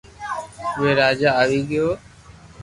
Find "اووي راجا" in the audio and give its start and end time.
0.75-1.29